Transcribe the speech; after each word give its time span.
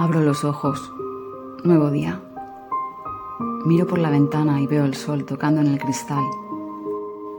Abro 0.00 0.20
los 0.20 0.44
ojos. 0.44 0.92
Nuevo 1.64 1.90
día. 1.90 2.20
Miro 3.64 3.84
por 3.84 3.98
la 3.98 4.10
ventana 4.10 4.60
y 4.60 4.66
veo 4.68 4.84
el 4.84 4.94
sol 4.94 5.24
tocando 5.24 5.60
en 5.60 5.66
el 5.66 5.80
cristal. 5.80 6.22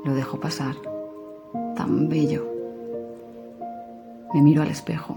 Lo 0.03 0.13
dejo 0.13 0.41
pasar. 0.41 0.75
Tan 1.77 2.09
bello. 2.09 2.45
Me 4.33 4.41
miro 4.41 4.61
al 4.61 4.67
espejo. 4.67 5.15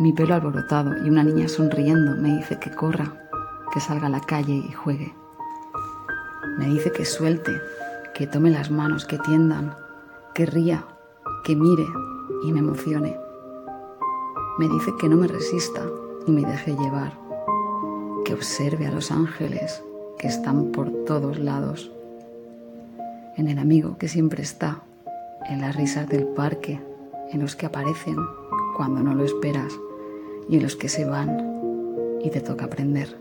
Mi 0.00 0.12
pelo 0.12 0.34
alborotado 0.34 0.92
y 1.02 1.08
una 1.08 1.24
niña 1.24 1.48
sonriendo 1.48 2.14
me 2.20 2.36
dice 2.36 2.58
que 2.60 2.70
corra, 2.70 3.10
que 3.72 3.80
salga 3.80 4.08
a 4.08 4.10
la 4.10 4.20
calle 4.20 4.52
y 4.52 4.70
juegue. 4.70 5.14
Me 6.58 6.66
dice 6.66 6.92
que 6.92 7.06
suelte, 7.06 7.52
que 8.12 8.26
tome 8.26 8.50
las 8.50 8.70
manos, 8.70 9.06
que 9.06 9.18
tiendan, 9.18 9.74
que 10.34 10.44
ría, 10.44 10.84
que 11.42 11.56
mire 11.56 11.86
y 12.42 12.52
me 12.52 12.58
emocione. 12.58 13.18
Me 14.58 14.68
dice 14.68 14.92
que 15.00 15.08
no 15.08 15.16
me 15.16 15.26
resista 15.26 15.80
y 16.26 16.32
me 16.32 16.42
deje 16.42 16.72
llevar, 16.72 17.12
que 18.24 18.34
observe 18.34 18.86
a 18.86 18.90
los 18.90 19.10
ángeles 19.10 19.82
que 20.18 20.28
están 20.28 20.72
por 20.72 20.90
todos 21.04 21.38
lados, 21.38 21.92
en 23.36 23.48
el 23.48 23.58
amigo 23.58 23.98
que 23.98 24.08
siempre 24.08 24.42
está, 24.42 24.82
en 25.48 25.60
las 25.60 25.76
risas 25.76 26.08
del 26.08 26.26
parque, 26.26 26.80
en 27.30 27.40
los 27.40 27.56
que 27.56 27.66
aparecen 27.66 28.16
cuando 28.76 29.02
no 29.02 29.14
lo 29.14 29.24
esperas 29.24 29.78
y 30.48 30.56
en 30.56 30.62
los 30.62 30.76
que 30.76 30.88
se 30.88 31.04
van 31.04 31.42
y 32.22 32.30
te 32.30 32.40
toca 32.40 32.66
aprender, 32.66 33.16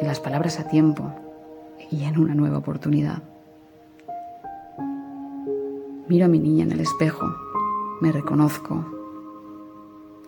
en 0.00 0.06
las 0.06 0.20
palabras 0.20 0.58
a 0.58 0.68
tiempo 0.68 1.12
y 1.90 2.04
en 2.04 2.18
una 2.18 2.34
nueva 2.34 2.58
oportunidad. 2.58 3.22
Miro 6.08 6.26
a 6.26 6.28
mi 6.28 6.38
niña 6.38 6.64
en 6.64 6.72
el 6.72 6.80
espejo, 6.80 7.26
me 8.00 8.12
reconozco, 8.12 8.84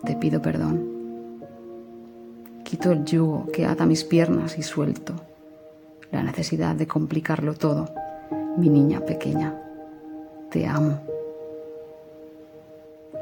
te 0.05 0.17
pido 0.17 0.41
perdón. 0.43 0.98
Quito 2.69 2.93
el 2.93 3.07
yugo 3.07 3.47
que 3.51 3.65
ata 3.65 3.87
mis 3.87 4.05
piernas 4.05 4.59
y 4.59 4.63
suelto 4.63 5.15
la 6.13 6.23
necesidad 6.23 6.75
de 6.75 6.87
complicarlo 6.87 7.55
todo. 7.55 7.89
Mi 8.59 8.69
niña 8.69 9.01
pequeña, 9.01 9.59
te 10.51 10.67
amo. 10.67 11.01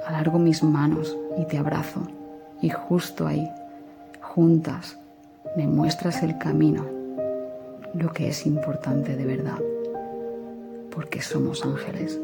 Alargo 0.05 0.41
mis 0.41 0.65
manos 0.65 1.17
y 1.39 1.45
te 1.45 1.59
abrazo 1.59 2.09
y 2.61 2.71
justo 2.71 3.29
ahí, 3.29 3.49
juntas, 4.21 4.99
me 5.57 5.69
muestras 5.69 6.25
el 6.25 6.39
camino, 6.39 6.85
lo 7.95 8.13
que 8.13 8.27
es 8.27 8.47
importante 8.47 9.15
de 9.15 9.27
verdad, 9.27 9.61
porque 10.91 11.23
somos 11.23 11.65
ángeles. 11.65 12.19